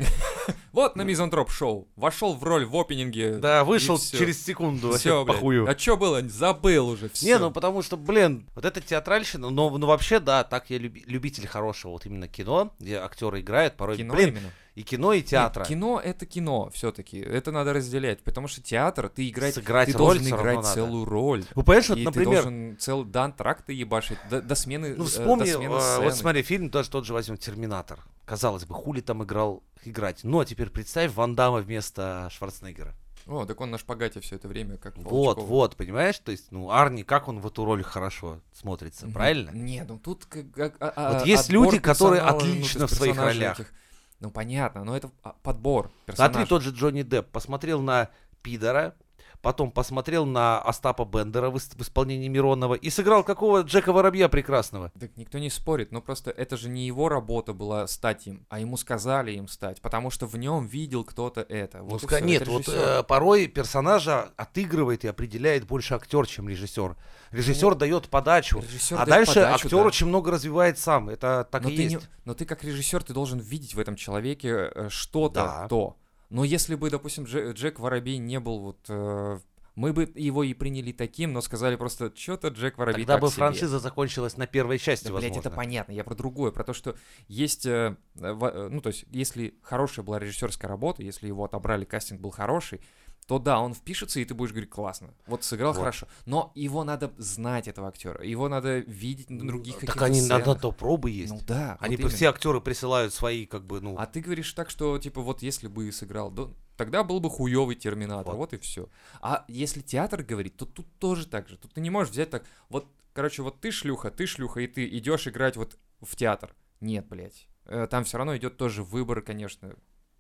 [0.72, 1.88] Вот на Мизантроп шоу.
[1.96, 3.38] Вошел в роль в опенинге.
[3.38, 5.70] Да, вышел через секунду, Все, похую.
[5.70, 6.22] А что было?
[6.28, 7.10] Забыл уже.
[7.10, 7.26] Все.
[7.26, 11.04] Не, ну потому что, блин, вот это театральщина, но ну, вообще, да, так я люби-
[11.08, 14.52] любитель хорошего вот именно кино, где актеры играют, порой, кино блин, именно.
[14.80, 15.64] И кино, и театра.
[15.64, 17.20] Нет, кино это кино все-таки.
[17.20, 18.24] Это надо разделять.
[18.24, 20.74] Потому что театр, ты играть, Сыграть ты роль должен играть надо.
[20.74, 21.44] целую роль.
[21.54, 25.04] Ну, понимаешь, вот, и например, ты должен целый до антракта ебашить, до, до смены ну
[25.04, 26.04] э, вспомни, до смены э, сцены.
[26.06, 28.00] вот смотри, фильм даже тот же возьмем «Терминатор».
[28.26, 30.22] Казалось бы, хули там играл играть.
[30.24, 32.96] Ну, а теперь представь Ван Дамма вместо Шварценеггера.
[33.28, 35.46] О, так он на шпагате все это время, как Вот, Волчков.
[35.46, 36.18] вот, понимаешь?
[36.20, 39.52] То есть, ну, Арни, как он в эту роль хорошо смотрится, правильно?
[39.52, 40.76] Не, ну тут как...
[40.80, 43.60] а- а- Вот есть отбор люди, которые ну, отлично есть в своих ролях.
[43.60, 43.74] этих.
[44.20, 46.48] Ну понятно, но это а, подбор Смотри, персонажей.
[46.48, 48.10] тот же Джонни Депп посмотрел на
[48.42, 48.96] Пидора,
[49.42, 54.92] потом посмотрел на Остапа Бендера в, в исполнении Миронова и сыграл какого Джека Воробья прекрасного.
[55.00, 58.60] Так никто не спорит, но просто это же не его работа была стать им, а
[58.60, 61.80] ему сказали им стать, потому что в нем видел кто-то это.
[61.80, 66.50] Ну, Вот всё, нет, это вот э, порой персонажа отыгрывает и определяет больше актер, чем
[66.50, 66.96] режиссер.
[67.32, 69.84] Режиссер дает подачу, Режиссер а дает дальше подачу, актер да.
[69.86, 71.10] очень много развивает сам.
[71.10, 71.96] Это так но и есть.
[71.96, 75.68] не- но ты как режиссер, ты должен видеть в этом человеке э, что-то, Да.
[75.68, 75.96] то.
[76.30, 78.80] Но если бы, допустим, Дже- Джек Воробей не был вот...
[78.88, 79.40] э,
[79.76, 83.38] мы бы его и приняли таким, но сказали просто, что-то Джек Воробей Тогда бы себе».
[83.38, 85.48] франшиза закончилась на первой части, Да, блядь, возможно.
[85.48, 85.92] это понятно.
[85.94, 86.96] Я про другое, про то, что
[87.28, 92.20] есть, э, э, ну, то есть, если хорошая была режиссерская работа, если его отобрали, кастинг
[92.22, 92.82] был хороший,
[93.30, 95.82] то да, он впишется, и ты будешь говорить, классно, вот сыграл Вот.
[95.82, 96.08] хорошо.
[96.26, 100.28] Но его надо знать, этого актера, его надо видеть на других Так каких-то они на,
[100.40, 100.62] на сценах.
[100.62, 101.32] то пробы есть.
[101.32, 102.16] Ну да, они вот именно.
[102.16, 103.96] все актеры присылают свои, как бы, ну.
[104.00, 107.76] А ты говоришь так, что, типа, вот если бы сыграл, да, тогда был бы хуёвый
[107.76, 108.52] Терминатор, Вот.
[108.52, 108.90] вот, и все.
[109.22, 111.58] А если театр говорит, то тут тоже так же.
[111.58, 114.88] Тут ты не можешь взять так, вот, короче, вот ты шлюха, ты шлюха, и ты
[114.98, 116.56] идешь играть вот в театр.
[116.82, 117.48] Нет, блядь.
[117.66, 119.76] Э, Там все равно идет тоже выбор, конечно,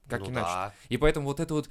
[0.09, 0.47] как ну иначе.
[0.47, 0.73] да.
[0.89, 1.69] И поэтому вот это вот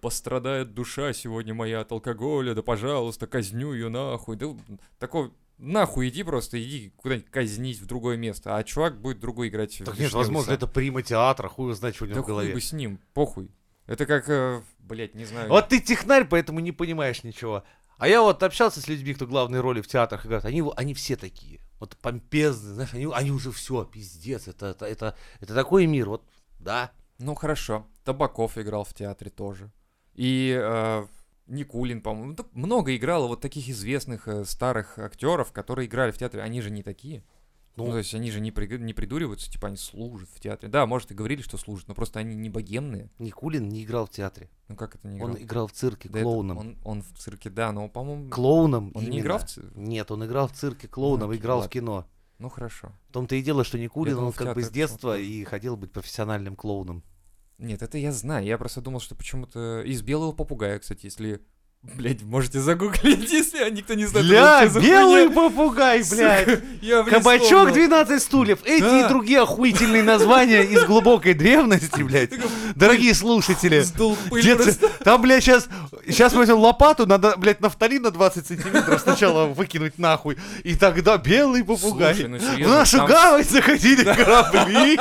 [0.00, 4.36] пострадает душа сегодня моя от алкоголя, да пожалуйста, казню ее нахуй.
[4.36, 4.54] Да
[4.98, 9.74] такой нахуй иди просто, иди куда-нибудь казнить в другое место, а чувак будет другой играть.
[9.74, 10.62] в Так нет, «Вишневый возможно, сад».
[10.62, 12.54] это прима театра, хуй его знает, что у него Да в хуй голове.
[12.54, 13.50] бы с ним, похуй.
[13.86, 15.48] Это как, э, блядь, не знаю.
[15.48, 17.64] Вот ты технарь, поэтому не понимаешь ничего.
[17.98, 20.94] А я вот общался с людьми, кто главные роли в театрах, и говорят, они, они
[20.94, 21.60] все такие.
[21.78, 26.24] Вот помпезные, знаешь, они, они уже все, пиздец, это, это, это, это такой мир, вот,
[26.58, 26.92] да.
[27.20, 27.86] Ну хорошо.
[28.04, 29.70] Табаков играл в театре тоже.
[30.14, 31.06] И э,
[31.46, 32.34] Никулин, по-моему.
[32.36, 36.42] Ну, много играло вот таких известных э, старых актеров, которые играли в театре.
[36.42, 37.22] Они же не такие.
[37.76, 37.92] Ну, Ну.
[37.92, 40.68] то есть они же не, при- не придуриваются, типа они служат в театре.
[40.70, 43.10] Да, может, и говорили, что служат, но просто они не богемные.
[43.18, 44.48] Никулин не играл в театре.
[44.68, 45.30] Ну как это не играл?
[45.30, 46.58] Он играл в цирке Да это клоуном.
[46.58, 48.28] он, он в цирке, да, но, по-моему...
[48.30, 49.20] Клоуном Он не именно.
[49.20, 51.70] играл в ци- Нет, он играл в цирке клоуном, Ну, играл в ладно.
[51.72, 52.06] кино.
[52.38, 52.92] Ну хорошо.
[53.08, 55.76] В том-то и дело, что Никулин, думал, он в как бы с детства и хотел
[55.76, 57.02] быть профессиональным клоуном.
[57.60, 58.46] Нет, это я знаю.
[58.46, 61.42] Я просто думал, что почему-то из белого попугая, кстати, если...
[61.82, 64.26] Блять, можете загуглить, если а никто не знает.
[64.28, 65.34] Бля, что белый хуйня.
[65.34, 66.60] попугай, блядь!
[66.82, 67.72] Я, Кабачок вспомнил.
[67.74, 68.58] 12 стульев.
[68.66, 69.06] Эти Да.
[69.06, 72.32] и другие охуительные названия из глубокой древности, блядь.
[72.74, 73.82] Дорогие слушатели.
[74.42, 75.68] Дед, там, блядь, сейчас,
[76.06, 81.64] сейчас возьмем лопату, надо, блядь, нафталин на 20 сантиметров сначала выкинуть нахуй, и тогда белый
[81.64, 82.14] попугай.
[82.14, 84.96] Слушай, ну В серьезно, нашу там- гавань заходили корабли.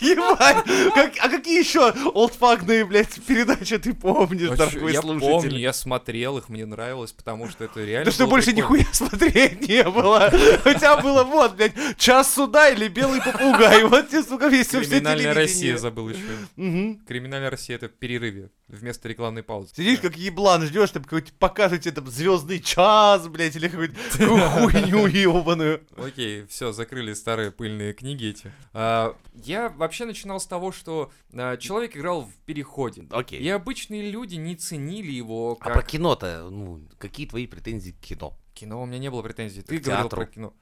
[0.00, 0.64] Ебать.
[0.94, 5.30] Как- а какие еще олдфагные, блядь, передачи ты помнишь, Вообще, дорогой я слушатель?
[5.32, 8.78] помню, я смотрел их, мне нравилось, потому что это реально Да что больше прикольно.
[8.78, 10.32] нихуя смотреть не было.
[10.62, 13.84] Хотя было вот, блядь, час суда или белый попугай.
[13.84, 16.98] Вот тебе, сука, весь все Криминальная Россия забыл еще.
[17.06, 19.70] Криминальная Россия это в перерыве вместо рекламной паузы.
[19.76, 25.06] Сидишь как еблан, ждешь, там какой-то покажут тебе там звездный час, блядь, или какую-то хуйню
[25.06, 25.82] ебаную.
[25.96, 28.52] Окей, все, закрыли старые пыльные книги эти.
[28.72, 33.06] А, я вообще начинал с того, что а, человек играл в переходе.
[33.10, 33.40] Окей.
[33.40, 35.74] И обычные люди не ценили его А как...
[35.86, 38.36] кино-то, ну, какие твои претензии к кино?
[38.54, 39.62] Кино у меня не было претензий.
[39.62, 40.20] Ты К говорил театру.
[40.22, 40.54] про кино.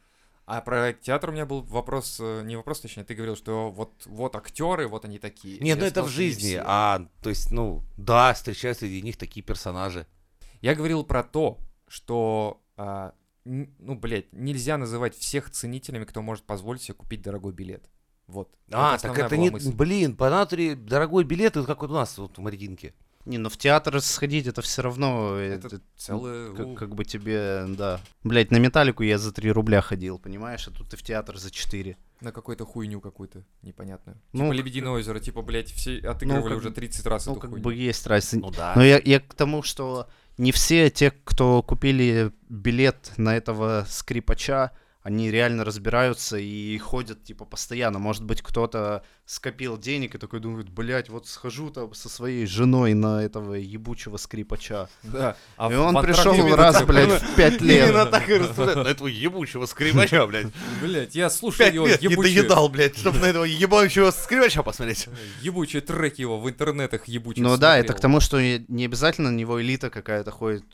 [0.46, 3.92] А про театр у меня был вопрос, э, не вопрос, точнее, ты говорил, что вот,
[4.04, 5.58] вот актеры, вот они такие.
[5.60, 6.62] Нет, ну Я это сказал, в жизни, все.
[6.66, 10.06] а, то есть, ну, да, встречаются среди них такие персонажи.
[10.60, 11.58] Я говорил про то,
[11.88, 17.88] что, а, ну, блядь, нельзя называть всех ценителями, кто может позволить себе купить дорогой билет.
[18.26, 18.54] Вот.
[18.70, 19.72] А, Это так это не, мысль.
[19.72, 22.94] блин, по натуре дорогой билет, это как вот у нас вот в Мариинке.
[23.24, 25.36] Не, ну в театр сходить это все равно...
[25.36, 26.52] Это это целое...
[26.54, 28.00] как, как бы тебе, да.
[28.22, 30.68] Блять, на металлику я за 3 рубля ходил, понимаешь?
[30.68, 31.96] А тут ты в театр за 4.
[32.20, 34.20] На какую-то хуйню какую-то непонятную.
[34.32, 37.40] Ну, типа «Лебединое озеро», типа, блядь, все отыгрывали как уже бы- 30 раз Ну, эту
[37.40, 37.64] как хуйню.
[37.64, 38.36] бы есть разница.
[38.44, 38.72] Ну да.
[38.76, 40.06] Но я, я к тому, что
[40.36, 44.70] не все те, кто купили билет на этого скрипача,
[45.04, 47.98] они реально разбираются и ходят, типа, постоянно.
[47.98, 52.94] Может быть, кто-то скопил денег и такой думает, блядь, вот схожу там со своей женой
[52.94, 54.88] на этого ебучего скрипача.
[55.02, 55.36] Да.
[55.58, 57.88] А и он пришел раз, такой, блядь, в 5 лет.
[57.90, 58.76] Именно так и рассуждают.
[58.76, 60.46] На этого ебучего скрипача, блядь.
[60.80, 64.62] Блядь, я слушал Пять его лет не ебучие, доедал, блядь, чтобы на этого ебучего скрипача
[64.62, 65.08] посмотреть.
[65.42, 69.36] ебучие треки его в интернетах ебучих Ну да, это к тому, что не обязательно на
[69.36, 70.64] него элита какая-то ходит,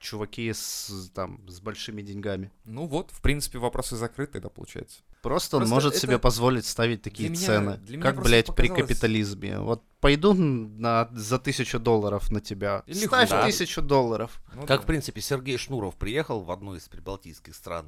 [0.00, 2.50] чуваки с, там, с большими деньгами.
[2.64, 5.00] Ну вот, в принципе, вопросы закрыты тогда, получается.
[5.22, 7.76] Просто он Просто может это себе позволить ставить такие для меня- цены.
[7.76, 9.58] для меня как, блядь, при показалось- капитализме.
[9.60, 12.82] Вот пойду на, за тысячу долларов на тебя.
[12.86, 13.28] Или Ставь.
[13.28, 13.44] Да.
[13.44, 14.40] тысячу долларов.
[14.54, 14.82] Ну Как, да.
[14.84, 17.86] в принципе, Сергей Шнуров приехал в одну из прибалтийских стран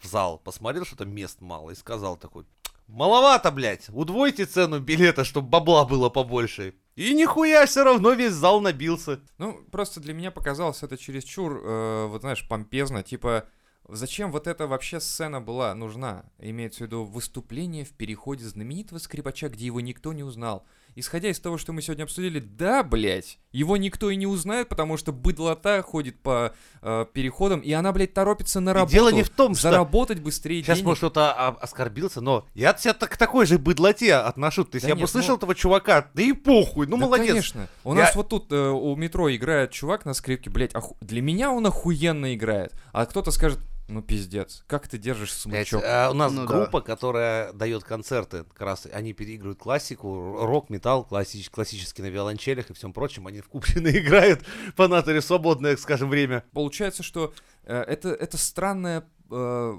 [0.00, 2.44] в зал, посмотрел, что там мест мало, и сказал такой,
[2.88, 6.74] маловато, блядь, удвойте цену билета, чтобы бабла было побольше.
[6.96, 9.20] И нихуя, все равно весь зал набился.
[9.38, 13.48] Ну, просто для меня показалось это чересчур, э, вот знаешь, помпезно, типа,
[13.88, 16.24] зачем вот эта вообще сцена была нужна?
[16.38, 20.66] Имеется в виду выступление в переходе знаменитого скрипача, где его никто не узнал.
[20.96, 24.96] Исходя из того, что мы сегодня обсудили, да, блядь, его никто и не узнает, потому
[24.96, 28.92] что быдлота ходит по э, переходам, и она, блядь, торопится на И работу.
[28.92, 30.86] дело не в том, что Заработать быстрее Сейчас, денег.
[30.86, 34.64] может, кто-то оскорбился, но я от себя так, к такой же быдлоте отношу.
[34.64, 37.06] То есть Да я бы нет, услышал ну- этого чувака, да и похуй, ну Да,
[37.06, 37.28] молодец.
[37.28, 37.68] конечно.
[37.82, 41.22] У Я- нас вот тут э, у метро играет чувак на скрипке, блядь, оху- для
[41.22, 42.72] меня он охуенно играет.
[42.92, 45.82] А кто-то скажет, ну пиздец, как ты держишь Блядь, смычок?
[45.86, 46.46] а, у нас Ну да.
[46.46, 52.70] группа, которая дает концерты, как раз они переигрывают классику, рок, металл, классич- классический на виолончелях
[52.70, 54.44] и всем прочем, они в Куприно играют
[54.76, 56.44] по натуре в свободное, скажем, время.
[56.52, 59.04] Получается, что э, это, это странное...
[59.30, 59.74] э,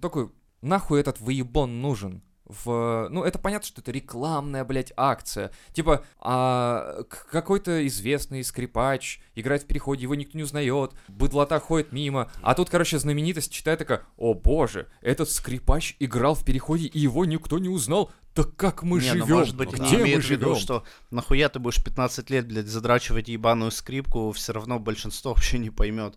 [0.00, 0.30] такой,
[0.62, 2.22] нахуй этот выебон нужен?
[2.64, 3.08] В...
[3.10, 5.50] Ну, это понятно, что это рекламная, блядь, акция.
[5.72, 12.30] Типа, а, какой-то известный скрипач играет в переходе, его никто не узнает, быдлота ходит мимо.
[12.42, 17.24] А тут, короче, знаменитость читает такая, о боже, этот скрипач играл в переходе, и его
[17.24, 18.10] никто не узнал.
[18.34, 19.28] Так как мы не, живем?
[19.28, 22.66] ну, может быть, Где мы имеют в виду, что нахуя ты будешь 15 лет, блядь,
[22.66, 26.16] задрачивать ебаную скрипку, все равно большинство вообще не поймет.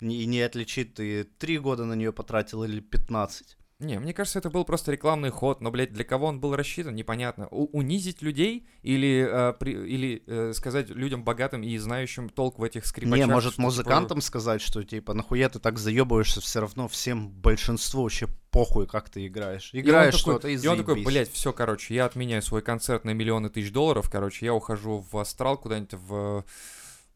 [0.00, 3.56] И не отличит, ты 3 года на нее потратил или 15.
[3.82, 6.94] Не, мне кажется, это был просто рекламный ход, но, блядь, для кого он был рассчитан,
[6.94, 7.48] непонятно.
[7.50, 12.62] У- унизить людей или, э, при- или э, сказать людям богатым и знающим толк в
[12.62, 13.26] этих скрипачах?
[13.26, 17.30] не, может, что, типа, музыкантам сказать, что типа нахуя ты так заебываешься, все равно всем
[17.30, 19.70] большинству вообще похуй, как ты играешь.
[19.72, 23.48] Играешь что-то и И он такой, блядь, все, короче, я отменяю свой концерт на миллионы
[23.48, 26.44] тысяч долларов, короче, я ухожу в астрал куда-нибудь в,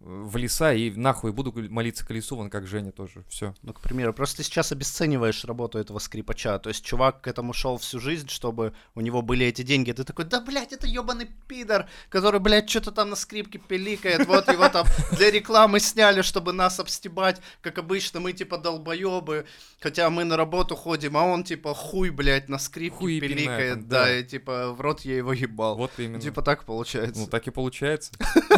[0.01, 3.55] в леса и нахуй буду молиться колесу, вон как Женя тоже, все.
[3.63, 6.59] Ну, к примеру, просто ты сейчас обесцениваешь работу этого скрипача.
[6.59, 9.93] То есть чувак к этому шел всю жизнь, чтобы у него были эти деньги.
[9.93, 14.27] Ты такой, да, блядь, это ебаный пидор, который, блядь, что-то там на скрипке пиликает.
[14.27, 17.41] Вот его там для рекламы сняли, чтобы нас обстебать.
[17.63, 19.47] Как обычно, мы типа долбоебы.
[19.81, 23.89] Хотя мы на работу ходим, а он типа хуй, блядь, на скрипке Хуй пиликает.
[23.89, 24.05] да.
[24.05, 24.19] да.
[24.19, 25.77] и типа в рот я его ебал.
[25.77, 26.21] Вот именно.
[26.21, 27.23] Типа так получается.
[27.23, 28.13] Ну, так и получается.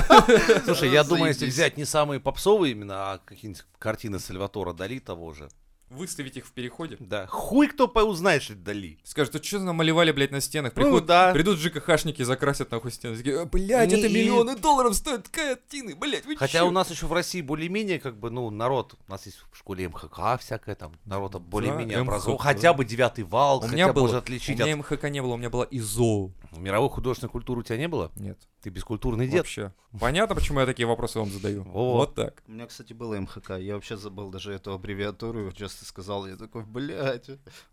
[0.64, 1.54] Слушай, я думаю, если Заебись.
[1.54, 5.48] взять не самые попсовые именно, а какие-нибудь картины Сальватора Дали того же.
[5.90, 6.98] Выставить их в переходе.
[7.00, 7.26] Да.
[7.28, 8.98] Хуй кто узнает, что это Дали.
[9.04, 10.74] Скажут, а что намалевали, блядь, на стенах?
[10.76, 11.32] Ну Приход- да.
[11.32, 13.16] Придут ЖКХшники, закрасят нахуй стены.
[13.16, 16.90] Такие, «А, блядь, Не- это миллионы долларов стоят картины, блядь, вы Хотя чё?» у нас
[16.90, 20.74] еще в России более-менее, как бы, ну, народ, у нас есть в школе МХК всякое,
[20.74, 22.08] там, народ более-менее МХК.
[22.08, 22.38] образован.
[22.38, 24.78] Хотя бы девятый вал, У хотя меня бы было, может у отличить меня от...
[24.80, 26.32] МХК не было, у меня была ИЗО.
[26.54, 28.12] Мировой художественной культуры у тебя не было?
[28.16, 29.38] Нет, Ты бескультурный дед.
[29.38, 29.72] вообще.
[30.00, 31.62] Понятно, почему я такие вопросы вам задаю?
[31.62, 31.92] Во.
[31.98, 32.42] Вот так.
[32.48, 33.50] У меня, кстати, было МХК.
[33.58, 35.44] Я вообще забыл даже эту аббревиатуру.
[35.44, 37.28] Вот ты сказал, я такой, блядь,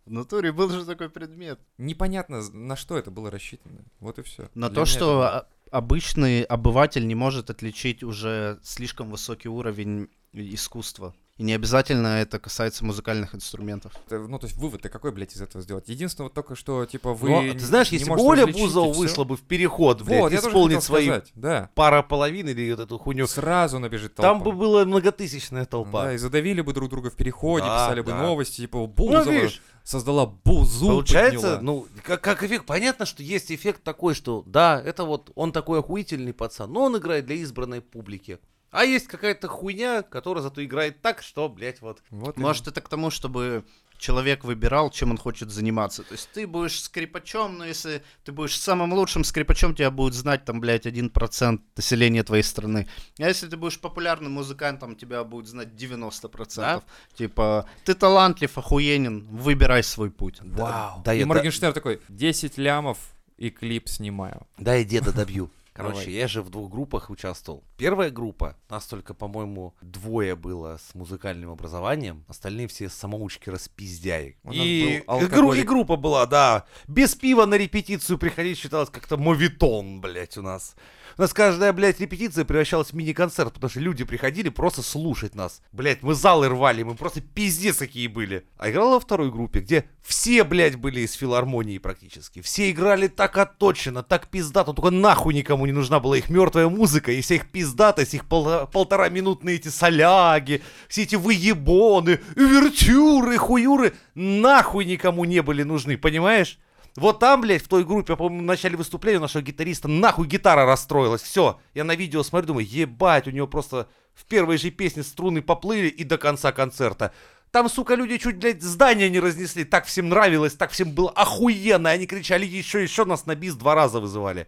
[0.05, 1.59] в натуре был же такой предмет.
[1.77, 3.83] Непонятно, на что это было рассчитано.
[3.99, 4.49] Вот и все.
[4.53, 11.13] На то, что а- обычный обыватель не может отличить уже слишком высокий уровень искусства.
[11.37, 13.91] И не обязательно это касается музыкальных инструментов.
[14.09, 15.89] Ну, то есть вывод-то какой, блядь, из этого сделать?
[15.89, 18.93] Единственное, вот только что, типа, вы Ну, не- ты знаешь, не если бы Оля Бузова
[18.93, 21.69] вышла бы в переход, блядь, Вот, хотел свои сказать, да.
[21.75, 24.29] пара половин или вот эту хуйню, Сразу набежит толпа.
[24.29, 26.05] там бы была многотысячная толпа.
[26.05, 28.21] Да, и задавили бы друг друга в переходе, Да, писали бы да.
[28.21, 31.61] новости, типа, Ну, Бузова видишь, создала Бузу, Получается, подняла.
[31.61, 35.79] ну, как, как эффект, понятно, что есть эффект такой, что да, это вот он такой
[35.79, 38.39] охуительный пацан, но он играет для избранной публики.
[38.75, 42.01] А есть какая-то хуйня, которая зато играет так, что, блядь, вот.
[42.09, 43.63] Вот Может, это к тому, чтобы
[43.97, 46.03] человек выбирал, чем он хочет заниматься.
[46.03, 50.43] То есть ты будешь скрипачом, но если ты будешь самым лучшим скрипачом, тебя будет знать
[50.43, 52.87] там, блядь, 1% населения твоей страны.
[53.17, 56.55] А если ты будешь популярным музыкантом, тебя будет знать 90%.
[56.57, 56.81] Да?
[57.13, 60.39] Типа, ты талантлив, охуенен, выбирай свой путь.
[60.41, 61.01] Вау.
[61.05, 62.97] Да, и я, да, Моргенштерн такой, 10 лямов
[63.37, 64.45] и клип снимаю.
[64.57, 65.49] да, я деда добью.
[65.75, 66.13] Короче, Давай.
[66.13, 67.65] я же в двух группах участвовал.
[67.75, 74.37] Первая группа, нас только, по-моему, двое было с музыкальным образованием, остальные все самоучки распиздяи.
[74.43, 75.67] У нас И, был и гру- и алкоголик.
[75.67, 80.75] группа была, да, без пива на репетицию приходить считалось как-то мовитон, блядь, у нас.
[81.17, 85.61] У нас каждая, блядь, репетиция превращалась в мини-концерт, потому что люди приходили просто слушать нас.
[85.71, 88.45] Блядь, мы залы рвали, мы просто пиздец какие были.
[88.57, 92.41] А играла во второй группе, где все, блядь, были из филармонии практически.
[92.41, 97.11] Все играли так отточено, так пиздато, только нахуй никому не нужна была их мертвая музыка,
[97.11, 103.93] и вся их пиздатость, их пол- полтора минутные эти соляги, все эти выебоны, увертюры, хуюры,
[104.15, 106.59] нахуй никому не были нужны, понимаешь?
[106.95, 110.27] Вот там, блядь, в той группе, я помню, в начале выступления у нашего гитариста нахуй
[110.27, 111.21] гитара расстроилась.
[111.21, 111.59] Все.
[111.73, 115.87] Я на видео смотрю, думаю, ебать, у него просто в первой же песне струны поплыли
[115.87, 117.11] и до конца концерта.
[117.51, 119.65] Там, сука, люди чуть, блядь, здание не разнесли.
[119.65, 121.89] Так всем нравилось, так всем было охуенно.
[121.89, 124.47] Они кричали еще, еще нас на бис два раза вызывали.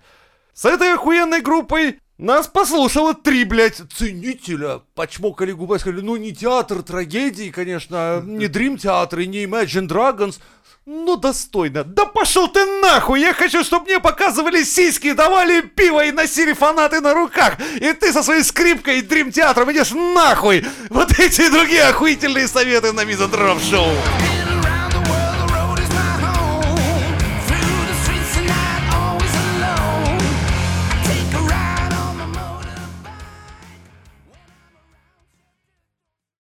[0.53, 4.81] С этой охуенной группой нас послушало три, блядь, ценителя.
[4.95, 10.39] Почмокали губы сказали, ну не театр трагедии, конечно, не Dream театр и не Imagine Dragons,
[10.88, 11.84] ну достойно.
[11.84, 17.02] Да пошел ты нахуй, я хочу, чтобы мне показывали сиськи, давали пиво и носили фанаты
[17.02, 17.58] на руках.
[17.76, 20.65] И ты со своей скрипкой и Dream театром идешь нахуй.
[20.89, 23.91] Вот эти и другие охуительные советы на Мизантроп Шоу.